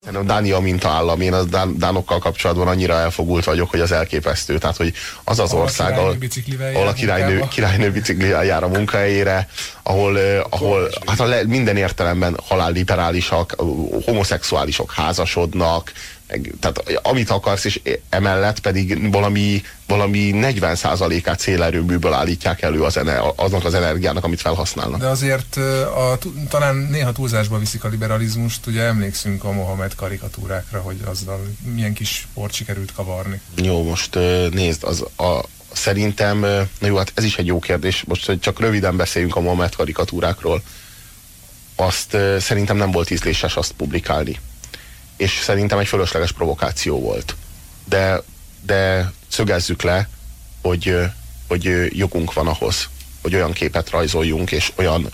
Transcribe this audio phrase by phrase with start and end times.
[0.00, 4.58] Szerintem Dánia mintaállam, én az Dán, Dánokkal kapcsolatban annyira elfogult vagyok, hogy az elképesztő.
[4.58, 4.92] Tehát, hogy
[5.24, 6.16] az az Ahol ország, ahol,
[6.74, 7.48] ahol a királynő, munkába.
[7.48, 9.48] királynő biciklivel jár a munkahelyére,
[9.82, 13.56] ahol, eh, ahol hát a le, minden értelemben halálliberálisak,
[14.04, 15.92] homoszexuálisok házasodnak,
[16.60, 23.64] tehát amit akarsz, és emellett pedig valami, valami 40%-át szélerőműből állítják elő az ene, aznak
[23.64, 25.00] az energiának, amit felhasználnak.
[25.00, 26.18] De azért a,
[26.48, 32.28] talán néha túlzásba viszik a liberalizmust, ugye emlékszünk a Mohamed karikatúrákra, hogy azzal milyen kis
[32.34, 33.40] port sikerült kavarni.
[33.56, 34.14] Jó, most
[34.50, 36.38] nézd, az a, szerintem,
[36.78, 40.62] na jó, hát ez is egy jó kérdés, most csak röviden beszéljünk a Mohamed karikatúrákról.
[41.76, 44.38] Azt szerintem nem volt ízléses azt publikálni.
[45.18, 47.36] És szerintem egy fölösleges provokáció volt.
[47.84, 48.22] De,
[48.62, 50.08] de szögezzük le,
[50.62, 50.96] hogy,
[51.48, 52.88] hogy jogunk van ahhoz,
[53.22, 55.10] hogy olyan képet rajzoljunk, és olyan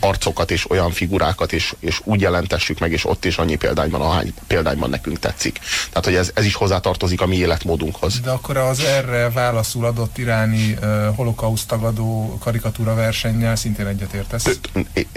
[0.00, 4.34] arcokat és olyan figurákat, és, és úgy jelentessük meg, és ott is annyi példányban, ahány
[4.46, 5.58] példányban nekünk tetszik.
[5.88, 8.20] Tehát, hogy ez, ez is hozzátartozik a mi életmódunkhoz.
[8.20, 14.58] De akkor az erre válaszul adott iráni uh, holokauszt tagadó karikatúra versennyel szintén egyetértesz?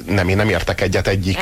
[0.06, 1.38] Nem, én nem értek egyet egyik,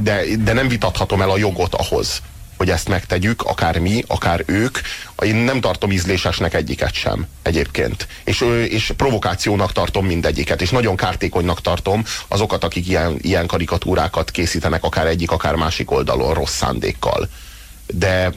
[0.00, 2.22] de, de nem vitathatom el a jogot ahhoz,
[2.62, 4.78] hogy ezt megtegyük, akár mi, akár ők.
[5.22, 8.06] Én nem tartom ízlésesnek egyiket sem egyébként.
[8.24, 14.84] És, és provokációnak tartom mindegyiket, és nagyon kártékonynak tartom azokat, akik ilyen, ilyen karikatúrákat készítenek,
[14.84, 17.28] akár egyik, akár másik oldalon rossz szándékkal.
[17.86, 18.32] De,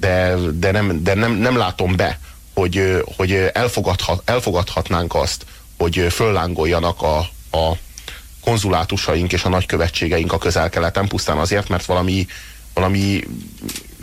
[0.00, 2.18] de, de, nem, de nem, nem látom be,
[2.54, 5.46] hogy, hogy elfogadhat, elfogadhatnánk azt,
[5.78, 7.18] hogy föllángoljanak a,
[7.50, 7.76] a
[8.44, 12.26] konzulátusaink és a nagykövetségeink a közel-keleten pusztán azért, mert valami,
[12.76, 13.24] valami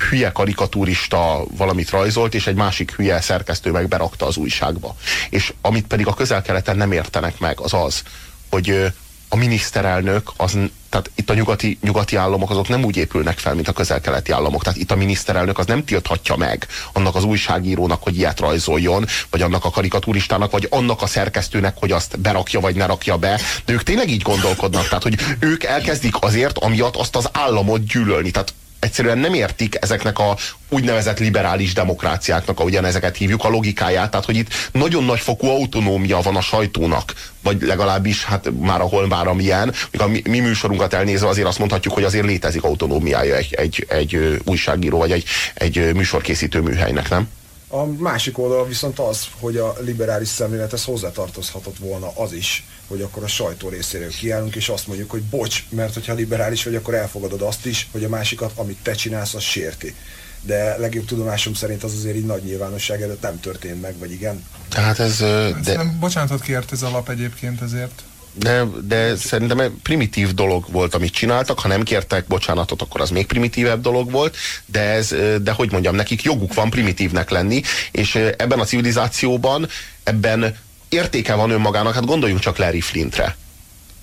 [0.10, 4.96] hülye karikatúrista valamit rajzolt, és egy másik hülye szerkesztő meg berakta az újságba.
[5.30, 8.04] És amit pedig a közel-keleten nem értenek meg, az az,
[8.50, 8.94] hogy
[9.30, 10.58] a miniszterelnök, az,
[10.90, 14.64] tehát itt a nyugati, nyugati államok azok nem úgy épülnek fel, mint a közel-keleti államok.
[14.64, 19.42] Tehát itt a miniszterelnök az nem tilthatja meg annak az újságírónak, hogy ilyet rajzoljon, vagy
[19.42, 23.40] annak a karikaturistának, vagy annak a szerkesztőnek, hogy azt berakja, vagy ne rakja be.
[23.66, 24.88] De ők tényleg így gondolkodnak.
[24.88, 28.32] Tehát, hogy ők elkezdik azért, amiatt azt az államot gyűlölni.
[28.32, 30.36] Tehát egyszerűen nem értik ezeknek a
[30.70, 34.10] úgynevezett liberális demokráciáknak, ahogyan ezeket hívjuk, a logikáját.
[34.10, 37.14] Tehát, hogy itt nagyon nagy fokú autonómia van a sajtónak,
[37.44, 41.60] vagy legalábbis hát már ahol már amilyen, még a mi, mi műsorunkat elnézve azért azt
[41.60, 47.30] mondhatjuk, hogy azért létezik autonómiája egy, egy, egy újságíró, vagy egy, egy műsorkészítő műhelynek, nem?
[47.74, 53.24] A másik oldal viszont az, hogy a liberális szemlélethez hozzátartozhatott volna az is, hogy akkor
[53.24, 57.42] a sajtó részéről kiállunk, és azt mondjuk, hogy bocs, mert hogyha liberális vagy, akkor elfogadod
[57.42, 59.96] azt is, hogy a másikat, amit te csinálsz, az sérti.
[60.42, 64.44] De legjobb tudomásom szerint az azért így nagy nyilvánosság előtt nem történt meg, vagy igen?
[64.70, 68.04] Tehát ez, de, Szerintem bocsánatot kért ez a lap egyébként ezért.
[68.34, 71.60] De, de szerintem primitív dolog volt, amit csináltak.
[71.60, 74.36] Ha nem kértek bocsánatot, akkor az még primitívebb dolog volt.
[74.66, 77.62] De, ez, de hogy mondjam, nekik joguk van primitívnek lenni,
[77.92, 79.68] és ebben a civilizációban,
[80.04, 80.56] ebben
[80.90, 83.36] értéke van önmagának, hát gondoljunk csak Larry Flintre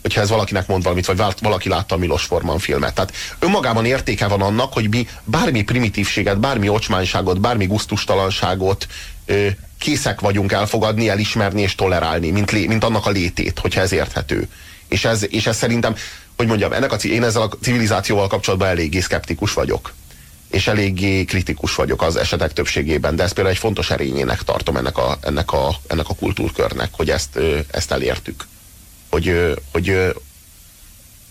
[0.03, 2.95] hogyha ez valakinek mond valamit, vagy val- valaki látta a Milos Forman filmet.
[2.95, 8.87] Tehát önmagában értéke van annak, hogy mi bármi primitívséget, bármi ocsmányságot, bármi guztustalanságot
[9.27, 9.47] ö,
[9.81, 14.49] készek vagyunk elfogadni, elismerni és tolerálni, mint, lé, mint annak a létét, hogyha ez érthető.
[14.89, 15.95] És ez, és ez szerintem,
[16.37, 19.93] hogy mondjam, ennek a, én ezzel a civilizációval kapcsolatban eléggé szkeptikus vagyok
[20.51, 24.99] és eléggé kritikus vagyok az esetek többségében, de ez például egy fontos erényének tartom ennek
[24.99, 27.39] a, ennek a, ennek a kultúrkörnek, hogy ezt,
[27.71, 28.47] ezt elértük
[29.11, 30.15] hogy, hogy,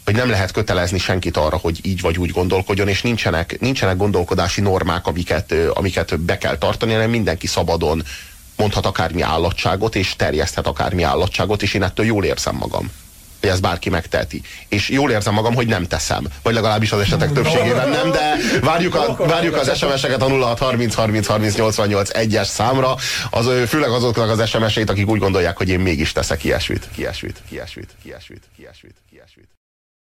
[0.05, 4.61] hogy nem lehet kötelezni senkit arra, hogy így vagy úgy gondolkodjon, és nincsenek, nincsenek gondolkodási
[4.61, 8.03] normák, amiket, amiket be kell tartani, hanem mindenki szabadon
[8.59, 12.91] mondhat akármi állatságot, és terjeszthet akármi állatságot, és én ettől jól érzem magam
[13.39, 14.41] hogy ezt bárki megteheti.
[14.67, 16.27] És jól érzem magam, hogy nem teszem.
[16.41, 21.27] Vagy legalábbis az esetek többségében nem, de várjuk, a, várjuk az SMS-eket a 0630 30
[21.27, 22.95] 30 88 1-es számra,
[23.29, 27.89] az, főleg azoknak az SMS-eit, akik úgy gondolják, hogy én mégis teszek ilyesmit, ilyesmit, ilyesmit,
[28.03, 29.47] ilyesmit, ilyesmit, ilyesmit.